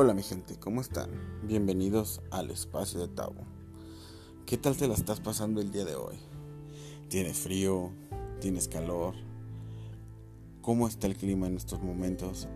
Hola 0.00 0.14
mi 0.14 0.22
gente, 0.22 0.54
¿cómo 0.60 0.80
están? 0.80 1.10
Bienvenidos 1.42 2.22
al 2.30 2.52
espacio 2.52 3.00
de 3.00 3.08
Tabo. 3.08 3.44
¿Qué 4.46 4.56
tal 4.56 4.76
te 4.76 4.86
la 4.86 4.94
estás 4.94 5.18
pasando 5.18 5.60
el 5.60 5.72
día 5.72 5.84
de 5.84 5.96
hoy? 5.96 6.14
¿Tienes 7.08 7.36
frío? 7.36 7.90
¿Tienes 8.40 8.68
calor? 8.68 9.16
¿Cómo 10.62 10.86
está 10.86 11.08
el 11.08 11.16
clima 11.16 11.48
en 11.48 11.56
estos 11.56 11.82
momentos 11.82 12.46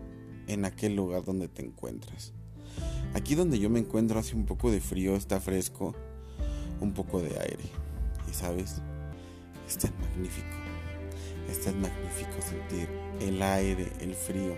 en 0.47 0.63
aquel 0.63 0.95
lugar 0.95 1.25
donde 1.25 1.49
te 1.49 1.65
encuentras? 1.65 2.31
Aquí 3.13 3.35
donde 3.35 3.59
yo 3.59 3.69
me 3.69 3.79
encuentro 3.79 4.19
hace 4.19 4.37
un 4.37 4.45
poco 4.45 4.71
de 4.71 4.79
frío, 4.79 5.17
está 5.17 5.41
fresco, 5.41 5.93
un 6.79 6.93
poco 6.93 7.19
de 7.19 7.37
aire. 7.37 7.65
Y 8.31 8.33
sabes, 8.33 8.81
está 9.67 9.91
magnífico. 9.99 10.47
Está 11.51 11.73
magnífico 11.73 12.41
sentir 12.41 12.87
el 13.19 13.41
aire, 13.41 13.91
el 13.99 14.15
frío 14.15 14.55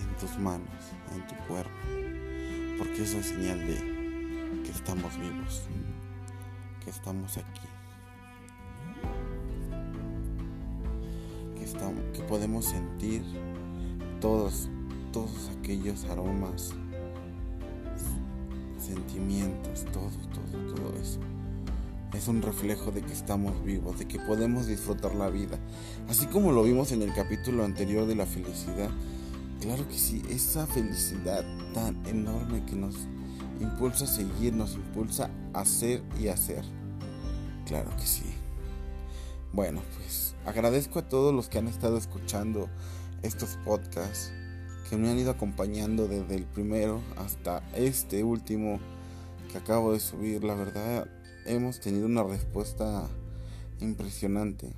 en 0.00 0.16
tus 0.18 0.38
manos, 0.38 0.68
en 1.14 1.26
tu 1.26 1.34
cuerpo, 1.46 1.70
porque 2.78 3.02
eso 3.02 3.18
es 3.18 3.26
señal 3.26 3.58
de 3.60 3.76
que 4.64 4.70
estamos 4.70 5.18
vivos, 5.18 5.62
que 6.84 6.90
estamos 6.90 7.36
aquí, 7.36 7.68
que, 11.56 11.64
estamos, 11.64 12.02
que 12.12 12.22
podemos 12.22 12.64
sentir 12.64 13.22
todos, 14.20 14.68
todos 15.12 15.50
aquellos 15.58 16.04
aromas, 16.06 16.72
sentimientos, 18.78 19.84
todo, 19.92 20.10
todo, 20.32 20.74
todo 20.74 21.00
eso. 21.00 21.20
Es 22.14 22.28
un 22.28 22.42
reflejo 22.42 22.92
de 22.92 23.02
que 23.02 23.12
estamos 23.12 23.64
vivos, 23.64 23.98
de 23.98 24.06
que 24.06 24.20
podemos 24.20 24.66
disfrutar 24.66 25.14
la 25.14 25.30
vida. 25.30 25.58
Así 26.08 26.26
como 26.26 26.52
lo 26.52 26.62
vimos 26.62 26.92
en 26.92 27.02
el 27.02 27.12
capítulo 27.12 27.64
anterior 27.64 28.06
de 28.06 28.14
la 28.14 28.24
felicidad, 28.24 28.90
Claro 29.60 29.88
que 29.88 29.98
sí, 29.98 30.22
esa 30.28 30.66
felicidad 30.66 31.44
tan 31.72 32.04
enorme 32.06 32.64
que 32.66 32.76
nos 32.76 32.94
impulsa 33.60 34.04
a 34.04 34.08
seguir, 34.08 34.52
nos 34.52 34.74
impulsa 34.74 35.30
a 35.52 35.60
hacer 35.60 36.02
y 36.20 36.28
hacer. 36.28 36.64
Claro 37.66 37.90
que 37.96 38.06
sí. 38.06 38.24
Bueno, 39.52 39.82
pues 39.96 40.34
agradezco 40.44 40.98
a 40.98 41.08
todos 41.08 41.32
los 41.32 41.48
que 41.48 41.58
han 41.58 41.68
estado 41.68 41.96
escuchando 41.96 42.68
estos 43.22 43.56
podcasts, 43.64 44.32
que 44.90 44.96
me 44.96 45.08
han 45.08 45.18
ido 45.18 45.30
acompañando 45.30 46.08
desde 46.08 46.34
el 46.34 46.44
primero 46.44 47.00
hasta 47.16 47.62
este 47.74 48.22
último 48.22 48.80
que 49.50 49.58
acabo 49.58 49.92
de 49.92 50.00
subir. 50.00 50.44
La 50.44 50.54
verdad, 50.54 51.08
hemos 51.46 51.80
tenido 51.80 52.06
una 52.06 52.22
respuesta 52.22 53.08
impresionante 53.80 54.72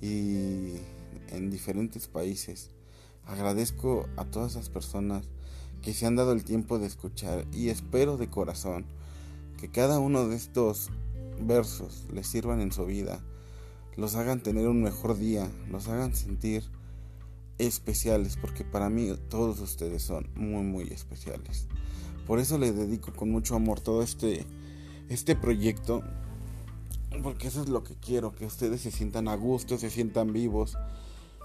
y 0.00 0.74
en 1.30 1.50
diferentes 1.50 2.06
países. 2.06 2.73
Agradezco 3.26 4.06
a 4.16 4.24
todas 4.24 4.52
esas 4.52 4.68
personas 4.68 5.28
que 5.82 5.94
se 5.94 6.06
han 6.06 6.16
dado 6.16 6.32
el 6.32 6.44
tiempo 6.44 6.78
de 6.78 6.86
escuchar 6.86 7.46
y 7.52 7.68
espero 7.68 8.16
de 8.16 8.28
corazón 8.28 8.86
que 9.58 9.70
cada 9.70 9.98
uno 9.98 10.28
de 10.28 10.36
estos 10.36 10.90
versos 11.40 12.06
les 12.12 12.26
sirvan 12.26 12.60
en 12.60 12.72
su 12.72 12.86
vida, 12.86 13.20
los 13.96 14.14
hagan 14.14 14.42
tener 14.42 14.68
un 14.68 14.82
mejor 14.82 15.16
día, 15.16 15.50
los 15.70 15.88
hagan 15.88 16.14
sentir 16.14 16.64
especiales, 17.58 18.36
porque 18.36 18.64
para 18.64 18.90
mí 18.90 19.12
todos 19.28 19.60
ustedes 19.60 20.02
son 20.02 20.28
muy 20.34 20.62
muy 20.62 20.84
especiales. 20.88 21.66
Por 22.26 22.38
eso 22.38 22.58
les 22.58 22.76
dedico 22.76 23.12
con 23.12 23.30
mucho 23.30 23.54
amor 23.54 23.80
todo 23.80 24.02
este 24.02 24.46
este 25.08 25.36
proyecto 25.36 26.02
porque 27.22 27.48
eso 27.48 27.62
es 27.62 27.68
lo 27.68 27.84
que 27.84 27.94
quiero, 27.94 28.34
que 28.34 28.46
ustedes 28.46 28.80
se 28.80 28.90
sientan 28.90 29.28
a 29.28 29.36
gusto, 29.36 29.78
se 29.78 29.90
sientan 29.90 30.32
vivos 30.32 30.76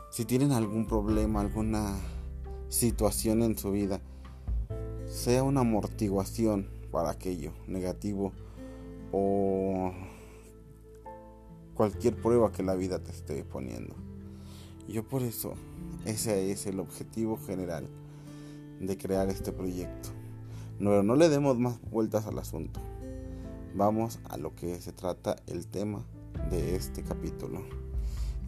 si 0.10 0.26
tienen 0.26 0.52
algún 0.52 0.86
problema, 0.86 1.42
alguna 1.42 1.96
situación 2.68 3.44
en 3.44 3.58
su 3.58 3.72
vida, 3.72 4.02
sea 5.08 5.44
una 5.44 5.62
amortiguación 5.62 6.67
para 6.92 7.11
aquello 7.11 7.52
negativo 7.67 8.32
o 9.11 9.92
cualquier 11.76 12.16
prueba 12.16 12.52
que 12.52 12.64
la 12.64 12.76
vida 12.76 13.00
te 13.00 13.11
esté 13.11 13.44
poniendo. 13.44 13.95
Yo 14.88 15.08
por 15.08 15.22
eso, 15.22 15.54
ese 16.06 16.52
es 16.52 16.66
el 16.66 16.80
objetivo 16.80 17.38
general 17.38 17.88
de 18.80 18.98
crear 18.98 19.30
este 19.30 19.52
proyecto. 19.52 20.10
No, 20.80 21.04
no 21.04 21.16
le 21.16 21.30
demos 21.30 21.60
más 21.60 21.80
vueltas 21.92 22.26
al 22.26 22.39
asunto. 22.39 22.80
Vamos 23.76 24.20
a 24.28 24.38
lo 24.38 24.56
que 24.56 24.82
se 24.82 24.92
trata 24.92 25.36
el 25.45 25.67
tema 25.67 26.04
de 26.50 26.76
este 26.76 27.04
capítulo 27.04 27.89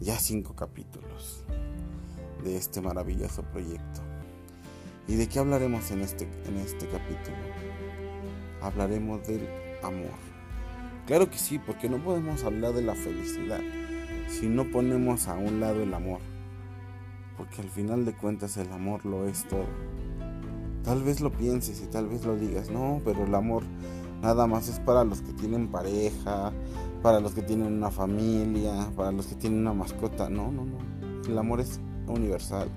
ya 0.02 0.18
cinco 0.18 0.56
capítulos 0.56 1.46
de 2.44 2.58
este 2.58 2.82
maravilloso 2.82 3.44
proyecto. 3.44 4.02
¿Y 5.08 5.16
de 5.16 5.28
qué 5.28 5.38
hablaremos 5.38 5.92
en 5.92 6.02
este, 6.02 6.28
en 6.46 6.58
este 6.58 6.88
capítulo? 6.88 7.38
Hablaremos 8.62 9.26
del 9.28 9.48
amor. 9.84 10.18
Claro 11.06 11.30
que 11.30 11.38
sí, 11.38 11.60
porque 11.60 11.88
no 11.88 12.04
podemos 12.04 12.44
hablar 12.44 12.74
de 12.74 12.82
la 12.82 12.96
felicidad 12.96 13.62
si 14.28 14.48
no 14.48 14.72
ponemos 14.72 15.28
a 15.28 15.36
un 15.36 15.60
lado 15.60 15.84
el 15.84 15.94
amor. 15.94 16.20
Porque 17.38 17.62
al 17.62 17.70
final 17.70 18.04
de 18.04 18.14
cuentas 18.14 18.58
el 18.58 18.72
amor 18.72 19.06
lo 19.06 19.28
es 19.28 19.48
todo. 19.48 19.68
Tal 20.84 21.04
vez 21.04 21.22
lo 21.22 21.32
pienses 21.32 21.80
y 21.82 21.86
tal 21.86 22.08
vez 22.08 22.26
lo 22.26 22.36
digas, 22.38 22.72
no, 22.72 23.02
pero 23.06 23.26
el 23.26 23.36
amor 23.36 23.64
nada 24.22 24.48
más 24.48 24.68
es 24.70 24.80
para 24.80 25.04
los 25.04 25.22
que 25.22 25.34
tienen 25.34 25.68
pareja, 25.68 26.52
para 27.02 27.20
los 27.20 27.34
que 27.34 27.42
tienen 27.42 27.74
una 27.74 27.92
familia, 27.92 28.92
para 28.96 29.12
los 29.12 29.28
que 29.28 29.36
tienen 29.36 29.60
una 29.60 29.74
mascota. 29.74 30.30
No, 30.30 30.52
no, 30.52 30.66
no. 30.66 30.78
El 31.28 31.38
amor 31.38 31.62
es 31.62 31.80
universal. 32.08 32.70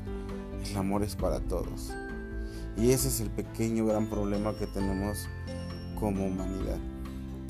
El 0.71 0.77
amor 0.77 1.03
es 1.03 1.15
para 1.16 1.41
todos. 1.41 1.93
Y 2.77 2.91
ese 2.91 3.09
es 3.09 3.21
el 3.21 3.31
pequeño 3.31 3.87
gran 3.87 4.06
problema 4.06 4.55
que 4.55 4.66
tenemos 4.66 5.28
como 5.99 6.27
humanidad. 6.27 6.78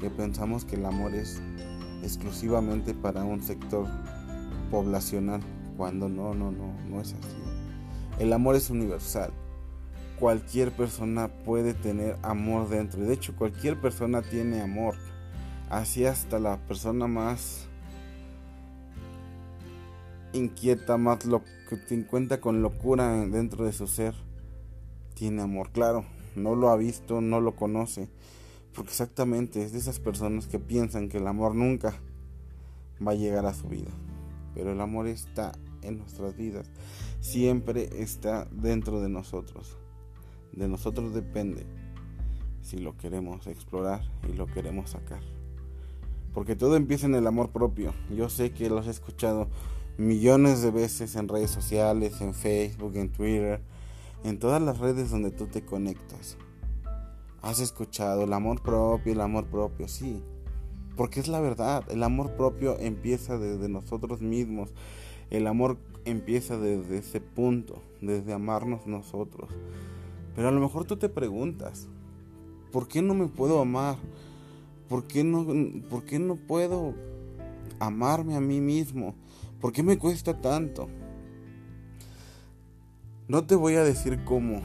Que 0.00 0.11
pensamos 0.11 0.65
que 0.65 0.76
el 0.76 0.84
amor 0.84 1.15
es 1.15 1.41
exclusivamente 2.03 2.94
para 2.94 3.25
un 3.25 3.43
sector 3.43 3.87
poblacional. 4.71 5.41
Cuando 5.76 6.09
no, 6.09 6.34
no, 6.34 6.50
no, 6.50 6.72
no 6.88 7.00
es 7.00 7.15
así. 7.15 7.37
El 8.19 8.32
amor 8.32 8.56
es 8.56 8.71
universal. 8.71 9.32
Cualquier 10.19 10.72
persona 10.72 11.28
puede 11.28 11.75
tener 11.75 12.16
amor 12.22 12.69
dentro. 12.69 13.02
De 13.02 13.14
hecho, 13.14 13.34
cualquier 13.36 13.80
persona 13.80 14.22
tiene 14.22 14.60
amor 14.60 14.94
así 15.70 16.04
hasta 16.04 16.38
la 16.38 16.58
persona 16.66 17.06
más 17.06 17.66
inquieta, 20.32 20.97
más 20.97 21.25
lo 21.25 21.42
que 21.69 21.76
te 21.76 21.94
encuentra 21.94 22.41
con 22.41 22.62
locura 22.62 23.26
dentro 23.26 23.64
de 23.64 23.72
su 23.72 23.86
ser, 23.86 24.14
tiene 25.14 25.42
amor. 25.42 25.70
Claro, 25.70 26.04
no 26.36 26.54
lo 26.54 26.70
ha 26.70 26.76
visto, 26.76 27.20
no 27.20 27.41
lo 27.41 27.56
conoce, 27.56 28.08
porque 28.75 28.91
exactamente 28.91 29.62
es 29.62 29.72
de 29.72 29.78
esas 29.78 30.00
personas 30.00 30.46
que 30.46 30.58
piensan 30.58 31.08
que 31.08 31.19
el 31.19 31.26
amor 31.26 31.54
nunca 31.54 32.00
va 33.04 33.12
a 33.12 33.16
llegar 33.16 33.46
a 33.46 33.54
su 33.54 33.69
vida. 33.69 33.91
Pero 34.54 34.72
el 34.72 34.81
amor 34.81 35.08
está 35.08 35.52
en 35.82 35.98
nuestras 35.98 36.36
vidas, 36.36 36.70
siempre 37.20 38.02
está 38.02 38.46
dentro 38.50 39.00
de 39.00 39.08
nosotros. 39.08 39.76
De 40.56 40.69
nosotros 40.69 41.15
depende 41.15 41.66
si 42.62 42.78
lo 42.78 42.97
queremos 42.97 43.47
explorar 43.47 44.03
y 44.28 44.34
lo 44.34 44.47
queremos 44.47 44.91
sacar. 44.91 45.20
Porque 46.32 46.56
todo 46.56 46.76
empieza 46.76 47.06
en 47.06 47.15
el 47.15 47.26
amor 47.26 47.50
propio. 47.50 47.92
Yo 48.10 48.28
sé 48.28 48.53
que 48.53 48.69
lo 48.69 48.78
has 48.78 48.87
escuchado 48.87 49.48
millones 49.98 50.62
de 50.62 50.70
veces 50.70 51.14
en 51.16 51.28
redes 51.28 51.50
sociales, 51.50 52.20
en 52.20 52.34
Facebook, 52.34 52.97
en 52.97 53.10
Twitter, 53.10 53.60
en 54.25 54.38
todas 54.38 54.60
las 54.62 54.78
redes 54.78 55.10
donde 55.10 55.31
tú 55.31 55.47
te 55.47 55.64
conectas. 55.64 56.37
Has 57.43 57.60
escuchado 57.60 58.25
el 58.25 58.32
amor 58.32 58.62
propio, 58.62 59.12
el 59.12 59.20
amor 59.20 59.47
propio, 59.47 59.87
sí. 59.87 60.22
Porque 60.97 61.20
es 61.20 61.28
la 61.28 61.41
verdad, 61.41 61.84
el 61.91 62.03
amor 62.03 62.32
propio 62.37 62.78
empieza 62.78 63.38
desde 63.38 63.69
nosotros 63.69 64.20
mismos. 64.20 64.72
El 65.31 65.47
amor 65.47 65.78
empieza 66.05 66.56
desde 66.58 66.99
ese 66.99 67.20
punto, 67.20 67.82
desde 68.00 68.32
amarnos 68.32 68.87
nosotros. 68.87 69.50
Pero 70.34 70.48
a 70.48 70.50
lo 70.50 70.60
mejor 70.60 70.84
tú 70.84 70.96
te 70.96 71.08
preguntas, 71.08 71.88
¿por 72.72 72.88
qué 72.88 73.02
no 73.02 73.14
me 73.14 73.28
puedo 73.28 73.60
amar? 73.60 73.96
¿Por 74.88 75.04
qué 75.04 75.25
no, 75.25 75.46
por 75.88 76.04
qué 76.04 76.19
no 76.19 76.36
puedo 76.36 76.94
amarme 77.78 78.36
a 78.36 78.40
mí 78.40 78.60
mismo? 78.60 79.14
¿Por 79.60 79.72
qué 79.72 79.82
me 79.82 79.98
cuesta 79.98 80.40
tanto? 80.40 80.88
No 83.28 83.46
te 83.46 83.54
voy 83.54 83.76
a 83.76 83.84
decir 83.84 84.25
cómo 84.25 84.60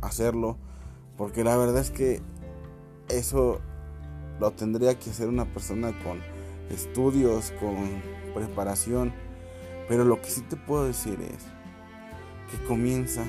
hacerlo, 0.00 0.56
porque 1.18 1.44
la 1.44 1.56
verdad 1.56 1.78
es 1.78 1.90
que 1.90 2.22
eso 3.08 3.60
lo 4.40 4.52
tendría 4.52 4.98
que 4.98 5.10
hacer 5.10 5.28
una 5.28 5.44
persona 5.44 5.92
con 6.02 6.20
estudios, 6.70 7.52
con 7.60 8.02
preparación. 8.34 9.12
Pero 9.88 10.04
lo 10.04 10.20
que 10.22 10.30
sí 10.30 10.40
te 10.42 10.56
puedo 10.56 10.86
decir 10.86 11.20
es 11.20 11.44
que 12.50 12.64
comienza 12.66 13.24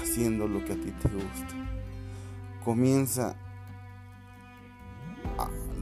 haciendo 0.00 0.48
lo 0.48 0.64
que 0.64 0.72
a 0.72 0.76
ti 0.76 0.92
te 1.02 1.08
gusta. 1.08 1.54
Comienza 2.64 3.36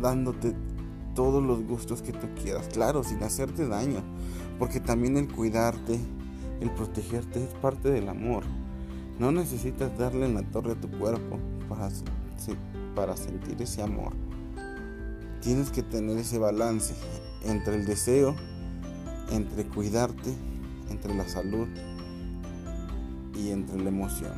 dándote 0.00 0.54
todos 1.14 1.42
los 1.42 1.62
gustos 1.64 2.02
que 2.02 2.12
tú 2.12 2.28
quieras, 2.40 2.68
claro, 2.68 3.04
sin 3.04 3.22
hacerte 3.22 3.68
daño, 3.68 4.02
porque 4.58 4.80
también 4.80 5.16
el 5.16 5.28
cuidarte, 5.28 5.98
el 6.60 6.70
protegerte 6.70 7.44
es 7.44 7.54
parte 7.54 7.90
del 7.90 8.08
amor. 8.08 8.44
No 9.18 9.32
necesitas 9.32 9.96
darle 9.98 10.26
en 10.26 10.34
la 10.34 10.42
torre 10.42 10.72
a 10.72 10.80
tu 10.80 10.90
cuerpo 10.90 11.38
para, 11.68 11.90
para 12.94 13.16
sentir 13.16 13.60
ese 13.60 13.82
amor. 13.82 14.14
Tienes 15.42 15.70
que 15.70 15.82
tener 15.82 16.16
ese 16.18 16.38
balance 16.38 16.94
entre 17.44 17.76
el 17.76 17.84
deseo, 17.84 18.34
entre 19.30 19.66
cuidarte, 19.66 20.34
entre 20.90 21.14
la 21.14 21.28
salud 21.28 21.68
y 23.34 23.50
entre 23.50 23.78
la 23.78 23.88
emoción. 23.88 24.32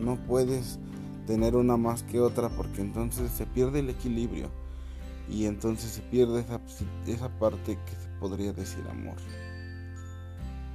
No 0.00 0.16
puedes 0.26 0.78
tener 1.26 1.56
una 1.56 1.76
más 1.76 2.02
que 2.02 2.20
otra 2.20 2.48
porque 2.48 2.80
entonces 2.80 3.30
se 3.30 3.46
pierde 3.46 3.80
el 3.80 3.90
equilibrio 3.90 4.50
y 5.28 5.44
entonces 5.44 5.90
se 5.90 6.02
pierde 6.02 6.40
esa, 6.40 6.60
esa 7.06 7.28
parte 7.38 7.74
que 7.74 8.18
podría 8.18 8.52
decir 8.52 8.84
amor. 8.90 9.16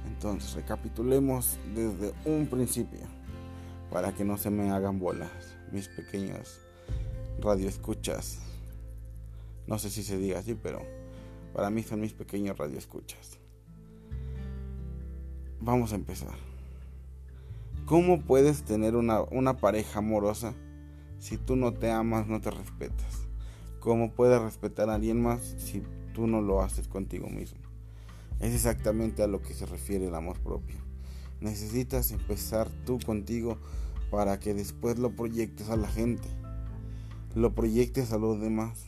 Entonces 0.06 0.54
recapitulemos 0.54 1.58
desde 1.74 2.14
un 2.24 2.46
principio 2.46 3.00
para 3.90 4.12
que 4.14 4.24
no 4.24 4.36
se 4.36 4.50
me 4.50 4.70
hagan 4.70 4.98
bolas 4.98 5.30
mis 5.72 5.88
pequeños 5.88 6.60
radioescuchas. 7.40 8.38
No 9.66 9.78
sé 9.78 9.90
si 9.90 10.02
se 10.02 10.18
diga 10.18 10.38
así, 10.38 10.54
pero 10.54 10.82
para 11.52 11.70
mí 11.70 11.82
son 11.82 12.00
mis 12.00 12.12
pequeños 12.12 12.56
radioescuchas. 12.56 13.38
Vamos 15.60 15.92
a 15.92 15.96
empezar. 15.96 16.53
¿Cómo 17.86 18.22
puedes 18.22 18.62
tener 18.62 18.96
una, 18.96 19.20
una 19.20 19.58
pareja 19.58 19.98
amorosa 19.98 20.54
si 21.18 21.36
tú 21.36 21.54
no 21.54 21.74
te 21.74 21.90
amas, 21.90 22.26
no 22.26 22.40
te 22.40 22.50
respetas? 22.50 23.28
¿Cómo 23.78 24.10
puedes 24.10 24.40
respetar 24.40 24.88
a 24.88 24.94
alguien 24.94 25.22
más 25.22 25.54
si 25.58 25.82
tú 26.14 26.26
no 26.26 26.40
lo 26.40 26.62
haces 26.62 26.88
contigo 26.88 27.28
mismo? 27.28 27.60
Es 28.40 28.54
exactamente 28.54 29.22
a 29.22 29.26
lo 29.26 29.42
que 29.42 29.52
se 29.52 29.66
refiere 29.66 30.06
el 30.06 30.14
amor 30.14 30.40
propio. 30.40 30.76
Necesitas 31.42 32.10
empezar 32.10 32.70
tú 32.86 32.98
contigo 33.04 33.58
para 34.10 34.40
que 34.40 34.54
después 34.54 34.98
lo 34.98 35.14
proyectes 35.14 35.68
a 35.68 35.76
la 35.76 35.88
gente, 35.88 36.28
lo 37.34 37.54
proyectes 37.54 38.12
a 38.12 38.18
los 38.18 38.40
demás. 38.40 38.86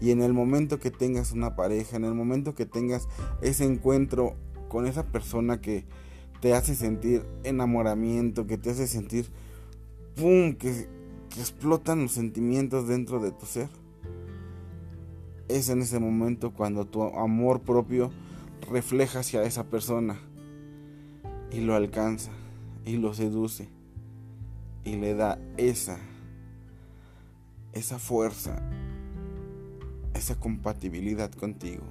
Y 0.00 0.12
en 0.12 0.22
el 0.22 0.32
momento 0.32 0.78
que 0.78 0.92
tengas 0.92 1.32
una 1.32 1.56
pareja, 1.56 1.96
en 1.96 2.04
el 2.04 2.14
momento 2.14 2.54
que 2.54 2.66
tengas 2.66 3.08
ese 3.42 3.64
encuentro 3.64 4.36
con 4.68 4.86
esa 4.86 5.06
persona 5.06 5.60
que 5.60 5.86
te 6.40 6.54
hace 6.54 6.74
sentir 6.74 7.24
enamoramiento, 7.44 8.46
que 8.46 8.58
te 8.58 8.70
hace 8.70 8.86
sentir, 8.86 9.26
¡pum!, 10.14 10.54
que, 10.54 10.88
explotan 11.38 12.02
los 12.02 12.12
sentimientos 12.12 12.88
dentro 12.88 13.20
de 13.20 13.30
tu 13.30 13.44
ser. 13.44 13.68
Es 15.48 15.68
en 15.68 15.82
ese 15.82 15.98
momento 15.98 16.54
cuando 16.54 16.86
tu 16.86 17.02
amor 17.02 17.60
propio 17.60 18.10
refleja 18.70 19.20
hacia 19.20 19.42
esa 19.42 19.64
persona 19.64 20.18
y 21.52 21.60
lo 21.60 21.74
alcanza 21.74 22.30
y 22.86 22.96
lo 22.96 23.12
seduce 23.12 23.68
y 24.84 24.96
le 24.96 25.14
da 25.14 25.38
esa 25.58 25.98
esa 27.76 27.98
fuerza, 27.98 28.56
esa 30.14 30.34
compatibilidad 30.40 31.30
contigo. 31.30 31.82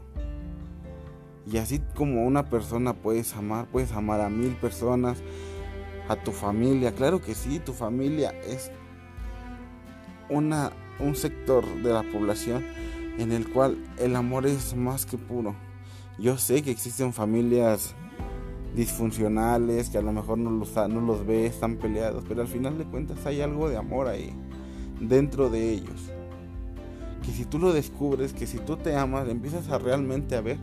Y 1.51 1.57
así 1.57 1.81
como 1.95 2.25
una 2.25 2.50
persona 2.50 2.94
puedes 2.94 3.36
amar, 3.36 3.68
puedes 3.71 3.92
amar 3.92 4.21
a 4.21 4.30
mil 4.30 4.56
personas, 4.56 5.18
a 6.07 6.15
tu 6.15 6.31
familia. 6.31 6.94
Claro 6.94 7.21
que 7.21 7.36
sí, 7.36 7.59
tu 7.59 7.74
familia 7.74 8.31
es 8.47 8.71
una, 10.30 10.71
un 11.00 11.15
sector 11.15 11.65
de 11.83 11.94
la 11.94 12.03
población 12.03 12.65
en 13.18 13.31
el 13.31 13.50
cual 13.51 13.77
el 14.00 14.15
amor 14.15 14.45
es 14.45 14.75
más 14.75 15.06
que 15.06 15.18
puro. 15.18 15.56
Yo 16.18 16.38
sé 16.38 16.62
que 16.63 16.71
existen 16.71 17.13
familias 17.13 17.95
disfuncionales 18.75 19.89
que 19.89 19.97
a 19.97 20.01
lo 20.01 20.12
mejor 20.12 20.38
no 20.38 20.51
los, 20.51 20.75
no 20.75 21.01
los 21.01 21.25
ves, 21.25 21.53
están 21.53 21.77
peleados, 21.77 22.24
pero 22.27 22.42
al 22.42 22.47
final 22.47 22.77
de 22.77 22.86
cuentas 22.86 23.25
hay 23.25 23.42
algo 23.42 23.69
de 23.69 23.77
amor 23.77 24.07
ahí, 24.07 24.33
dentro 25.00 25.50
de 25.50 25.71
ellos. 25.71 26.09
Que 27.24 27.31
si 27.31 27.45
tú 27.45 27.57
lo 27.57 27.74
descubres, 27.74 28.33
que 28.33 28.45
si 28.45 28.57
tú 28.59 28.77
te 28.77 28.95
amas, 28.95 29.27
empiezas 29.30 29.69
a 29.69 29.80
realmente 29.80 30.36
a 30.36 30.42
ver 30.42 30.57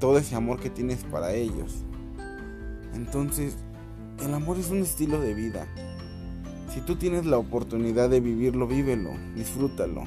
todo 0.00 0.18
ese 0.18 0.34
amor 0.34 0.58
que 0.58 0.70
tienes 0.70 1.04
para 1.04 1.34
ellos. 1.34 1.84
Entonces, 2.94 3.56
el 4.24 4.34
amor 4.34 4.58
es 4.58 4.70
un 4.70 4.78
estilo 4.78 5.20
de 5.20 5.34
vida. 5.34 5.68
Si 6.74 6.80
tú 6.80 6.96
tienes 6.96 7.26
la 7.26 7.38
oportunidad 7.38 8.10
de 8.10 8.20
vivirlo, 8.20 8.66
vívelo, 8.66 9.10
disfrútalo. 9.36 10.04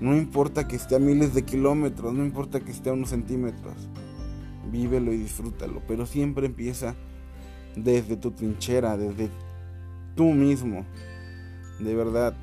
No 0.00 0.16
importa 0.16 0.66
que 0.66 0.76
esté 0.76 0.96
a 0.96 0.98
miles 0.98 1.34
de 1.34 1.44
kilómetros, 1.44 2.14
no 2.14 2.24
importa 2.24 2.60
que 2.60 2.70
esté 2.70 2.90
a 2.90 2.94
unos 2.94 3.10
centímetros. 3.10 3.74
Vívelo 4.70 5.12
y 5.12 5.18
disfrútalo. 5.18 5.82
Pero 5.86 6.06
siempre 6.06 6.46
empieza 6.46 6.94
desde 7.76 8.16
tu 8.16 8.30
trinchera, 8.30 8.96
desde 8.96 9.30
tú 10.14 10.24
mismo. 10.24 10.84
De 11.80 11.94
verdad, 11.94 12.36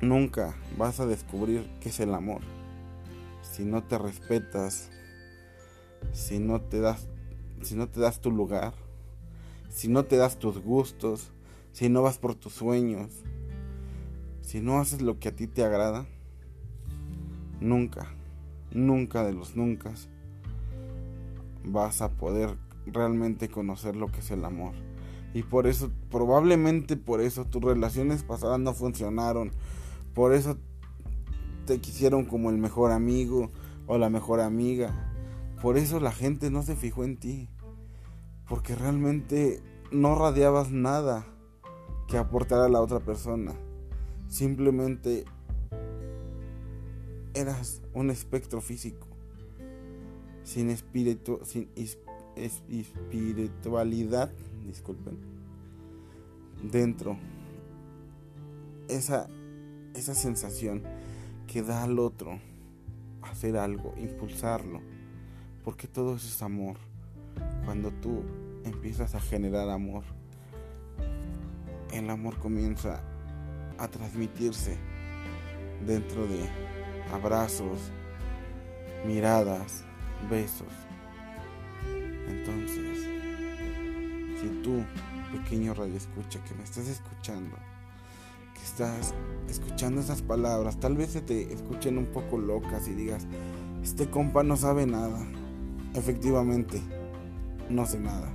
nunca 0.00 0.54
vas 0.76 1.00
a 1.00 1.06
descubrir 1.06 1.68
qué 1.80 1.88
es 1.88 2.00
el 2.00 2.14
amor. 2.14 2.42
Si 3.42 3.64
no 3.64 3.82
te 3.82 3.98
respetas, 3.98 4.90
si 6.12 6.38
no 6.38 6.60
te 6.60 6.80
das 6.80 7.08
si 7.62 7.74
no 7.74 7.88
te 7.88 8.00
das 8.00 8.20
tu 8.20 8.30
lugar, 8.30 8.74
si 9.70 9.88
no 9.88 10.04
te 10.04 10.16
das 10.16 10.38
tus 10.38 10.58
gustos, 10.58 11.32
si 11.72 11.88
no 11.88 12.02
vas 12.02 12.18
por 12.18 12.34
tus 12.34 12.52
sueños, 12.52 13.10
si 14.42 14.60
no 14.60 14.78
haces 14.78 15.02
lo 15.02 15.18
que 15.18 15.28
a 15.28 15.34
ti 15.34 15.46
te 15.46 15.64
agrada, 15.64 16.06
nunca, 17.60 18.08
nunca 18.70 19.24
de 19.24 19.32
los 19.32 19.56
nunca 19.56 19.92
vas 21.64 22.00
a 22.02 22.10
poder 22.10 22.56
realmente 22.86 23.48
conocer 23.48 23.96
lo 23.96 24.06
que 24.12 24.20
es 24.20 24.30
el 24.30 24.44
amor. 24.44 24.74
Y 25.34 25.42
por 25.42 25.66
eso, 25.66 25.90
probablemente 26.10 26.96
por 26.96 27.20
eso 27.20 27.44
tus 27.44 27.62
relaciones 27.62 28.22
pasadas 28.22 28.60
no 28.60 28.72
funcionaron. 28.72 29.50
Por 30.14 30.32
eso 30.32 30.56
te 31.66 31.78
quisieron 31.78 32.24
como 32.24 32.48
el 32.50 32.56
mejor 32.56 32.92
amigo 32.92 33.50
o 33.86 33.98
la 33.98 34.08
mejor 34.08 34.40
amiga. 34.40 35.12
Por 35.60 35.78
eso 35.78 36.00
la 36.00 36.12
gente 36.12 36.50
no 36.50 36.62
se 36.62 36.76
fijó 36.76 37.04
en 37.04 37.16
ti. 37.16 37.48
Porque 38.48 38.74
realmente 38.74 39.62
no 39.90 40.14
radiabas 40.14 40.70
nada 40.70 41.26
que 42.08 42.18
aportar 42.18 42.60
a 42.60 42.68
la 42.68 42.80
otra 42.80 43.00
persona. 43.00 43.54
Simplemente 44.28 45.24
eras 47.34 47.82
un 47.94 48.10
espectro 48.10 48.60
físico. 48.60 49.06
Sin 50.44 50.70
espíritu, 50.70 51.40
sin 51.44 51.70
espiritualidad, 52.36 54.30
disculpen. 54.64 55.18
Dentro. 56.62 57.16
Esa, 58.88 59.26
esa 59.94 60.14
sensación 60.14 60.84
que 61.48 61.62
da 61.62 61.82
al 61.82 61.98
otro 61.98 62.38
hacer 63.22 63.56
algo, 63.56 63.94
impulsarlo 63.96 64.80
porque 65.66 65.88
todo 65.88 66.14
eso 66.14 66.28
es 66.28 66.40
amor. 66.42 66.76
Cuando 67.64 67.90
tú 67.90 68.22
empiezas 68.64 69.16
a 69.16 69.20
generar 69.20 69.68
amor, 69.68 70.04
el 71.92 72.08
amor 72.08 72.38
comienza 72.38 73.02
a 73.76 73.88
transmitirse 73.88 74.78
dentro 75.84 76.24
de 76.28 76.48
abrazos, 77.12 77.90
miradas, 79.08 79.82
besos. 80.30 80.72
Entonces, 82.28 83.08
si 84.40 84.46
tú, 84.62 84.84
pequeño 85.32 85.74
radio 85.74 85.96
escucha, 85.96 86.38
que 86.44 86.54
me 86.54 86.62
estás 86.62 86.86
escuchando, 86.86 87.56
que 88.54 88.62
estás 88.62 89.12
escuchando 89.48 90.00
esas 90.00 90.22
palabras, 90.22 90.78
tal 90.78 90.96
vez 90.96 91.10
se 91.10 91.22
te 91.22 91.52
escuchen 91.52 91.98
un 91.98 92.06
poco 92.06 92.38
locas 92.38 92.86
y 92.86 92.92
digas, 92.92 93.26
este 93.82 94.08
compa 94.08 94.44
no 94.44 94.56
sabe 94.56 94.86
nada 94.86 95.26
efectivamente, 95.96 96.80
no 97.68 97.86
sé 97.86 97.98
nada. 97.98 98.32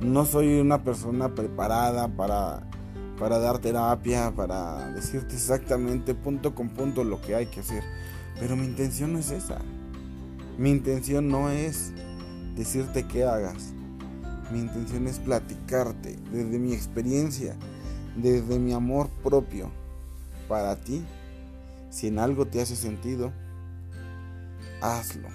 No 0.00 0.24
soy 0.24 0.60
una 0.60 0.84
persona 0.84 1.34
preparada 1.34 2.08
para, 2.08 2.62
para 3.18 3.38
dar 3.38 3.58
terapia, 3.58 4.32
para 4.34 4.92
decirte 4.92 5.34
exactamente 5.34 6.14
punto 6.14 6.54
con 6.54 6.68
punto 6.68 7.04
lo 7.04 7.20
que 7.20 7.34
hay 7.34 7.46
que 7.46 7.60
hacer. 7.60 7.82
Pero 8.38 8.56
mi 8.56 8.66
intención 8.66 9.12
no 9.12 9.18
es 9.18 9.30
esa. 9.30 9.58
Mi 10.56 10.70
intención 10.70 11.28
no 11.28 11.50
es 11.50 11.92
decirte 12.56 13.06
qué 13.06 13.24
hagas. 13.24 13.72
Mi 14.52 14.60
intención 14.60 15.06
es 15.06 15.18
platicarte 15.18 16.18
desde 16.32 16.58
mi 16.58 16.72
experiencia, 16.72 17.56
desde 18.16 18.58
mi 18.58 18.72
amor 18.72 19.08
propio 19.22 19.70
para 20.48 20.76
ti. 20.76 21.04
Si 21.90 22.06
en 22.08 22.18
algo 22.18 22.46
te 22.46 22.60
hace 22.60 22.76
sentido, 22.76 23.32
hazlo 24.80 25.28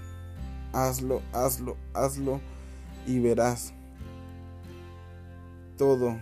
hazlo, 0.73 1.21
hazlo, 1.31 1.77
hazlo 1.93 2.41
y 3.07 3.19
verás. 3.19 3.73
Todo 5.77 6.17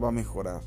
va 0.00 0.08
a 0.08 0.12
mejorar, 0.12 0.60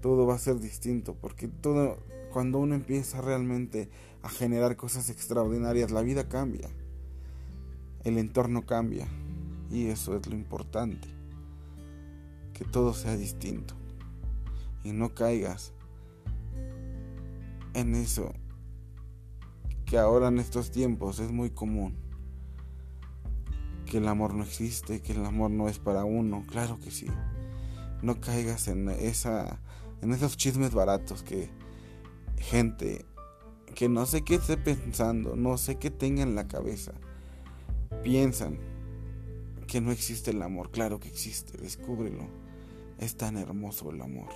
todo 0.00 0.26
va 0.26 0.34
a 0.34 0.38
ser 0.38 0.58
distinto, 0.58 1.14
porque 1.14 1.48
todo, 1.48 1.98
cuando 2.32 2.58
uno 2.58 2.74
empieza 2.74 3.20
realmente 3.20 3.90
a 4.22 4.28
generar 4.28 4.76
cosas 4.76 5.10
extraordinarias, 5.10 5.90
la 5.90 6.00
vida 6.00 6.28
cambia, 6.28 6.70
el 8.04 8.18
entorno 8.18 8.64
cambia, 8.64 9.06
y 9.70 9.88
eso 9.88 10.16
es 10.16 10.26
lo 10.26 10.34
importante. 10.34 11.08
que 12.54 12.64
todo 12.64 12.94
sea 12.94 13.16
distinto. 13.16 13.74
Y 14.84 14.92
no 14.92 15.14
caigas 15.14 15.72
en 17.74 17.94
eso 17.94 18.32
que 19.84 19.98
ahora 19.98 20.28
en 20.28 20.38
estos 20.38 20.70
tiempos 20.70 21.18
es 21.18 21.30
muy 21.30 21.50
común. 21.50 21.96
Que 23.86 23.98
el 23.98 24.08
amor 24.08 24.34
no 24.34 24.44
existe, 24.44 25.00
que 25.00 25.12
el 25.12 25.24
amor 25.24 25.50
no 25.50 25.68
es 25.68 25.78
para 25.78 26.04
uno, 26.04 26.44
claro 26.46 26.78
que 26.80 26.90
sí. 26.90 27.06
No 28.02 28.20
caigas 28.20 28.68
en 28.68 28.88
esa 28.88 29.60
en 30.02 30.12
esos 30.12 30.36
chismes 30.36 30.74
baratos 30.74 31.22
que 31.22 31.48
gente 32.36 33.06
que 33.74 33.88
no 33.88 34.06
sé 34.06 34.22
qué 34.22 34.36
esté 34.36 34.56
pensando, 34.56 35.34
no 35.34 35.56
sé 35.58 35.76
qué 35.76 35.90
tenga 35.90 36.22
en 36.22 36.34
la 36.34 36.46
cabeza, 36.46 36.92
piensan 38.02 38.58
que 39.66 39.80
no 39.80 39.90
existe 39.90 40.30
el 40.30 40.42
amor. 40.42 40.70
Claro 40.70 41.00
que 41.00 41.08
existe, 41.08 41.58
descúbrelo. 41.58 42.28
Es 42.98 43.16
tan 43.16 43.36
hermoso 43.36 43.90
el 43.90 44.00
amor. 44.00 44.28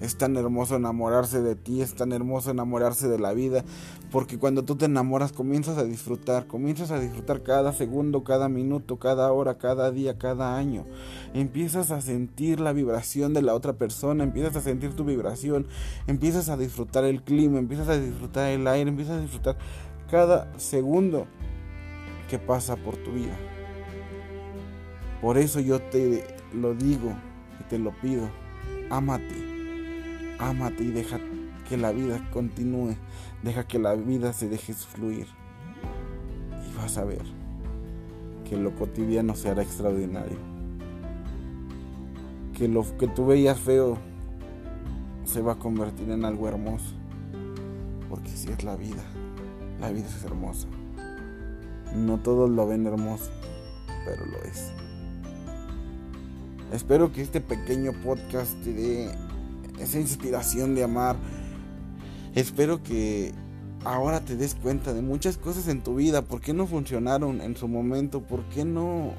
Es 0.00 0.18
tan 0.18 0.36
hermoso 0.36 0.76
enamorarse 0.76 1.40
de 1.40 1.56
ti, 1.56 1.80
es 1.80 1.94
tan 1.94 2.12
hermoso 2.12 2.50
enamorarse 2.50 3.08
de 3.08 3.18
la 3.18 3.32
vida, 3.32 3.64
porque 4.10 4.38
cuando 4.38 4.62
tú 4.62 4.76
te 4.76 4.84
enamoras 4.84 5.32
comienzas 5.32 5.78
a 5.78 5.84
disfrutar, 5.84 6.46
comienzas 6.46 6.90
a 6.90 7.00
disfrutar 7.00 7.42
cada 7.42 7.72
segundo, 7.72 8.22
cada 8.22 8.48
minuto, 8.50 8.98
cada 8.98 9.32
hora, 9.32 9.56
cada 9.56 9.90
día, 9.90 10.18
cada 10.18 10.56
año. 10.56 10.84
Empiezas 11.32 11.90
a 11.90 12.02
sentir 12.02 12.60
la 12.60 12.74
vibración 12.74 13.32
de 13.32 13.40
la 13.40 13.54
otra 13.54 13.72
persona, 13.72 14.22
empiezas 14.22 14.56
a 14.56 14.60
sentir 14.60 14.94
tu 14.94 15.04
vibración, 15.04 15.66
empiezas 16.06 16.50
a 16.50 16.58
disfrutar 16.58 17.04
el 17.04 17.22
clima, 17.22 17.58
empiezas 17.58 17.88
a 17.88 17.98
disfrutar 17.98 18.50
el 18.50 18.66
aire, 18.66 18.90
empiezas 18.90 19.16
a 19.16 19.22
disfrutar 19.22 19.56
cada 20.10 20.52
segundo 20.58 21.26
que 22.28 22.38
pasa 22.38 22.76
por 22.76 22.96
tu 22.98 23.12
vida. 23.12 23.36
Por 25.22 25.38
eso 25.38 25.60
yo 25.60 25.80
te 25.80 26.26
lo 26.52 26.74
digo 26.74 27.12
y 27.60 27.64
te 27.64 27.78
lo 27.78 27.92
pido, 28.00 28.28
ámate 28.90 29.45
Ámate 30.38 30.84
y 30.84 30.90
deja 30.90 31.18
que 31.68 31.76
la 31.76 31.92
vida 31.92 32.20
continúe. 32.32 32.96
Deja 33.42 33.66
que 33.66 33.78
la 33.78 33.94
vida 33.94 34.32
se 34.32 34.48
deje 34.48 34.74
fluir. 34.74 35.26
Y 36.68 36.76
vas 36.76 36.98
a 36.98 37.04
ver 37.04 37.22
que 38.48 38.56
lo 38.56 38.74
cotidiano 38.74 39.34
se 39.34 39.48
hará 39.48 39.62
extraordinario. 39.62 40.38
Que 42.56 42.68
lo 42.68 42.84
que 42.96 43.08
tú 43.08 43.26
veías 43.26 43.58
feo 43.58 43.98
se 45.24 45.42
va 45.42 45.52
a 45.52 45.58
convertir 45.58 46.10
en 46.10 46.24
algo 46.24 46.48
hermoso. 46.48 46.94
Porque 48.08 48.30
si 48.30 48.50
es 48.50 48.62
la 48.62 48.76
vida, 48.76 49.02
la 49.80 49.90
vida 49.90 50.06
es 50.06 50.24
hermosa. 50.24 50.68
No 51.94 52.18
todos 52.18 52.50
lo 52.50 52.66
ven 52.66 52.86
hermoso, 52.86 53.30
pero 54.04 54.24
lo 54.26 54.38
es. 54.44 54.70
Espero 56.72 57.12
que 57.12 57.22
este 57.22 57.40
pequeño 57.40 57.92
podcast 58.04 58.52
te 58.62 58.72
dé 58.72 59.10
esa 59.78 59.98
inspiración 60.00 60.74
de 60.74 60.84
amar. 60.84 61.16
Espero 62.34 62.82
que 62.82 63.32
ahora 63.84 64.20
te 64.20 64.36
des 64.36 64.54
cuenta 64.54 64.92
de 64.92 65.02
muchas 65.02 65.36
cosas 65.36 65.68
en 65.68 65.82
tu 65.82 65.94
vida, 65.94 66.22
por 66.22 66.40
qué 66.40 66.52
no 66.52 66.66
funcionaron 66.66 67.40
en 67.40 67.56
su 67.56 67.68
momento, 67.68 68.20
por 68.20 68.44
qué 68.48 68.64
no 68.64 69.12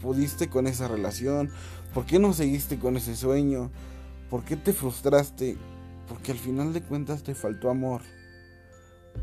pudiste 0.00 0.48
con 0.48 0.66
esa 0.66 0.88
relación, 0.88 1.50
por 1.94 2.04
qué 2.04 2.18
no 2.18 2.32
seguiste 2.32 2.78
con 2.78 2.96
ese 2.96 3.16
sueño, 3.16 3.70
por 4.28 4.44
qué 4.44 4.56
te 4.56 4.72
frustraste, 4.72 5.56
porque 6.08 6.32
al 6.32 6.38
final 6.38 6.72
de 6.72 6.82
cuentas 6.82 7.22
te 7.22 7.34
faltó 7.34 7.70
amor. 7.70 8.02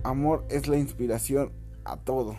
Amor 0.03 0.45
es 0.50 0.67
la 0.67 0.77
inspiración 0.77 1.51
a 1.86 1.98
todo. 1.98 2.36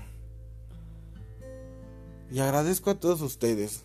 Y 2.31 2.41
agradezco 2.41 2.91
a 2.91 2.99
todos 2.99 3.21
ustedes 3.21 3.85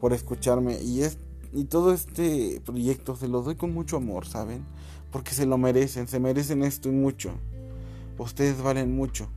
por 0.00 0.12
escucharme 0.12 0.82
y 0.82 1.02
es 1.02 1.16
y 1.54 1.66
todo 1.66 1.92
este 1.92 2.60
proyecto 2.64 3.14
se 3.14 3.28
lo 3.28 3.40
doy 3.42 3.54
con 3.54 3.72
mucho 3.72 3.96
amor, 3.96 4.26
¿saben? 4.26 4.64
Porque 5.12 5.30
se 5.30 5.46
lo 5.46 5.56
merecen, 5.56 6.08
se 6.08 6.18
merecen 6.18 6.64
esto 6.64 6.88
y 6.88 6.92
mucho. 6.92 7.30
Ustedes 8.18 8.60
valen 8.60 8.96
mucho. 8.96 9.28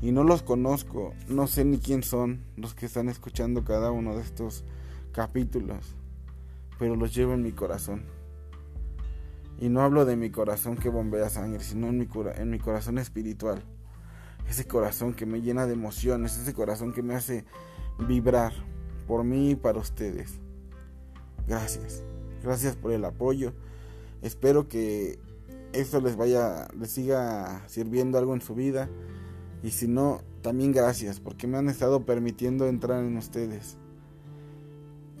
Y 0.00 0.12
no 0.12 0.22
los 0.22 0.42
conozco, 0.42 1.14
no 1.28 1.48
sé 1.48 1.64
ni 1.64 1.78
quién 1.78 2.04
son 2.04 2.44
los 2.56 2.74
que 2.74 2.86
están 2.86 3.08
escuchando 3.08 3.64
cada 3.64 3.90
uno 3.90 4.14
de 4.14 4.22
estos 4.22 4.64
capítulos, 5.10 5.96
pero 6.78 6.94
los 6.94 7.12
llevo 7.12 7.34
en 7.34 7.42
mi 7.42 7.50
corazón. 7.50 8.04
Y 9.58 9.68
no 9.68 9.82
hablo 9.82 10.04
de 10.04 10.14
mi 10.14 10.30
corazón 10.30 10.76
que 10.76 10.88
bombea 10.88 11.28
sangre, 11.28 11.62
sino 11.62 11.88
en 11.88 11.98
mi, 11.98 12.08
en 12.36 12.50
mi 12.50 12.60
corazón 12.60 12.98
espiritual. 12.98 13.64
Ese 14.48 14.64
corazón 14.66 15.14
que 15.14 15.26
me 15.26 15.40
llena 15.40 15.66
de 15.66 15.72
emociones, 15.72 16.38
ese 16.38 16.54
corazón 16.54 16.92
que 16.92 17.02
me 17.02 17.14
hace 17.14 17.44
vibrar 18.06 18.52
por 19.08 19.24
mí 19.24 19.50
y 19.50 19.56
para 19.56 19.80
ustedes. 19.80 20.41
Gracias. 21.46 22.02
Gracias 22.42 22.76
por 22.76 22.92
el 22.92 23.04
apoyo. 23.04 23.52
Espero 24.22 24.68
que 24.68 25.18
esto 25.72 26.00
les 26.00 26.16
vaya, 26.16 26.68
les 26.78 26.90
siga 26.90 27.62
sirviendo 27.68 28.18
algo 28.18 28.34
en 28.34 28.40
su 28.40 28.54
vida. 28.54 28.88
Y 29.62 29.70
si 29.70 29.86
no, 29.86 30.20
también 30.42 30.72
gracias 30.72 31.20
porque 31.20 31.46
me 31.46 31.58
han 31.58 31.68
estado 31.68 32.04
permitiendo 32.04 32.66
entrar 32.66 33.02
en 33.04 33.16
ustedes. 33.16 33.76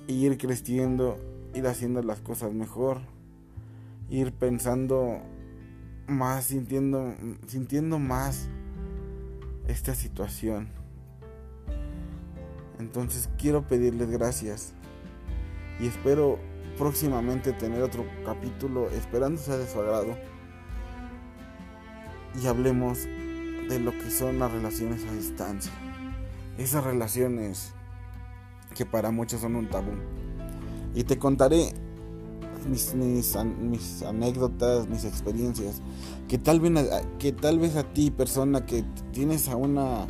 Y 0.08 0.26
ir 0.26 0.36
creciendo, 0.36 1.18
ir 1.54 1.66
haciendo 1.66 2.02
las 2.02 2.20
cosas 2.20 2.52
mejor. 2.52 3.00
Ir 4.10 4.32
pensando 4.32 5.20
más, 6.06 6.44
sintiendo, 6.44 7.14
sintiendo 7.46 7.98
más 7.98 8.48
esta 9.68 9.94
situación. 9.94 10.68
Entonces 12.78 13.30
quiero 13.38 13.66
pedirles 13.66 14.10
gracias 14.10 14.74
y 15.82 15.88
espero 15.88 16.38
próximamente 16.78 17.52
tener 17.52 17.82
otro 17.82 18.06
capítulo 18.24 18.88
esperando 18.90 19.40
sea 19.40 19.58
de 19.58 19.66
su 19.66 19.80
agrado 19.80 20.16
y 22.40 22.46
hablemos 22.46 23.00
de 23.68 23.80
lo 23.80 23.90
que 23.90 24.10
son 24.10 24.38
las 24.38 24.52
relaciones 24.52 25.04
a 25.04 25.12
distancia. 25.12 25.72
Esas 26.56 26.84
relaciones 26.84 27.72
que 28.74 28.86
para 28.86 29.10
muchos 29.10 29.40
son 29.40 29.56
un 29.56 29.68
tabú. 29.68 29.92
Y 30.94 31.04
te 31.04 31.18
contaré 31.18 31.72
mis, 32.68 32.94
mis, 32.94 34.02
anécdotas, 34.02 34.88
mis 34.88 35.04
experiencias, 35.04 35.82
que 36.28 36.38
tal, 36.38 36.60
vez, 36.60 36.72
que 37.18 37.32
tal 37.32 37.58
vez 37.58 37.76
a 37.76 37.82
ti, 37.82 38.10
persona 38.10 38.64
que 38.66 38.84
tienes 39.12 39.48
a 39.48 39.56
una 39.56 40.06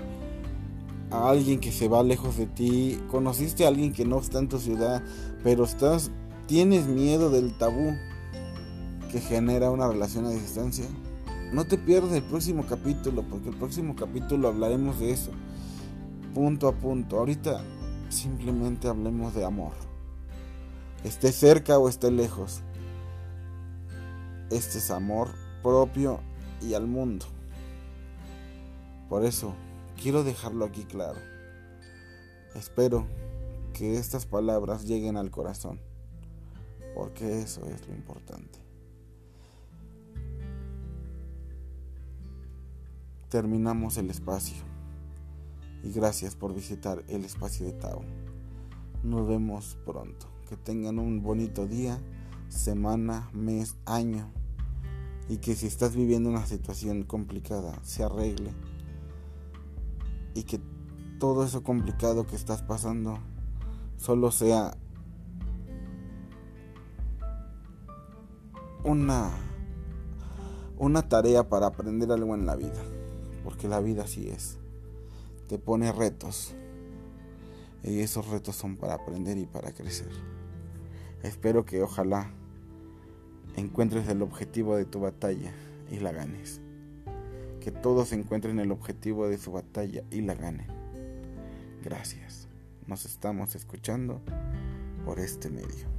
a 1.13 1.29
alguien 1.29 1.61
que 1.61 1.71
se 1.73 1.89
va 1.89 2.03
lejos 2.03 2.39
de 2.39 2.47
ti, 2.47 2.99
conociste 3.11 3.65
a 3.65 3.69
alguien 3.69 3.93
que 3.93 4.05
no 4.05 4.19
está 4.19 4.39
en 4.39 4.49
tu 4.49 4.59
ciudad, 4.59 5.03
pero 5.45 5.65
estás 5.65 6.11
tienes 6.47 6.87
miedo 6.87 7.31
del 7.31 7.57
tabú 7.57 7.95
que 9.11 9.21
genera 9.21 9.71
una 9.71 9.89
relación 9.89 10.27
a 10.27 10.31
distancia. 10.31 10.87
No 11.53 11.67
te 11.67 11.77
pierdas 11.77 12.13
el 12.13 12.23
próximo 12.23 12.65
capítulo, 12.67 13.23
porque 13.23 13.51
el 13.51 13.57
próximo 13.57 13.95
capítulo 13.95 14.49
hablaremos 14.49 14.99
de 14.99 15.13
eso. 15.13 15.31
Punto 16.35 16.67
a 16.67 16.73
punto. 16.73 17.19
Ahorita 17.19 17.63
simplemente 18.09 18.89
hablemos 18.89 19.35
de 19.35 19.45
amor. 19.45 19.73
Esté 21.05 21.31
cerca 21.31 21.79
o 21.79 21.89
esté 21.91 22.11
lejos. 22.11 22.63
Este 24.51 24.79
es 24.79 24.91
amor 24.91 25.29
propio 25.63 26.21
y 26.63 26.73
al 26.73 26.87
mundo. 26.87 27.27
Por 29.11 29.27
eso 29.27 29.55
Quiero 30.03 30.25
dejarlo 30.25 30.65
aquí 30.65 30.83
claro. 30.83 31.21
Espero 32.57 33.07
que 33.73 33.99
estas 33.99 34.27
palabras 34.27 34.85
lleguen 34.85 35.17
al 35.17 35.31
corazón, 35.31 35.79
porque 36.97 37.41
eso 37.41 37.65
es 37.67 37.87
lo 37.87 37.95
importante. 37.95 38.59
Terminamos 43.29 43.97
el 43.97 44.11
espacio 44.11 44.57
y 45.85 45.93
gracias 45.93 46.35
por 46.35 46.53
visitar 46.53 47.05
el 47.07 47.25
espacio 47.25 47.65
de 47.65 47.73
Tao. 47.73 48.03
Nos 49.05 49.29
vemos 49.29 49.79
pronto. 49.87 50.27
Que 50.49 50.57
tengan 50.57 50.99
un 50.99 51.23
bonito 51.23 51.69
día, 51.69 52.01
semana, 52.49 53.31
mes, 53.33 53.77
año 53.87 54.33
y 55.29 55.37
que 55.37 55.55
si 55.55 55.69
estás 55.69 55.95
viviendo 55.95 56.29
una 56.29 56.45
situación 56.45 57.05
complicada 57.05 57.79
se 57.85 58.03
arregle 58.03 58.53
y 60.35 60.45
que 60.45 60.61
todo 61.19 61.45
eso 61.45 61.63
complicado 61.63 62.27
que 62.27 62.37
estás 62.37 62.63
pasando 62.63 63.19
solo 63.97 64.31
sea 64.31 64.77
una 68.85 69.31
una 70.79 71.09
tarea 71.09 71.49
para 71.49 71.67
aprender 71.67 72.11
algo 72.11 72.35
en 72.35 72.45
la 72.45 72.57
vida, 72.57 72.83
porque 73.45 73.69
la 73.69 73.79
vida 73.79 74.03
así 74.03 74.29
es. 74.29 74.59
Te 75.49 75.57
pone 75.57 75.93
retos. 75.93 76.55
Y 77.85 78.01
esos 78.01 78.27
retos 78.27 78.57
son 78.57 78.77
para 78.77 78.95
aprender 78.95 79.39
y 79.39 79.47
para 79.47 79.71
crecer. 79.71 80.11
Espero 81.23 81.65
que 81.65 81.83
ojalá 81.83 82.33
encuentres 83.55 84.09
el 84.09 84.23
objetivo 84.23 84.75
de 84.75 84.85
tu 84.85 84.99
batalla 84.99 85.53
y 85.89 86.01
la 86.01 86.11
ganes 86.11 86.62
que 87.63 87.71
todos 87.71 88.13
encuentren 88.13 88.59
el 88.59 88.73
objetivo 88.73 89.29
de 89.29 89.39
su 89.39 89.53
batalla 89.53 90.03
y 90.11 90.23
la 90.23 90.35
ganen. 90.35 90.67
Gracias. 91.83 92.49
Nos 92.87 93.05
estamos 93.05 93.55
escuchando 93.55 94.21
por 95.05 95.21
este 95.21 95.49
medio. 95.49 95.92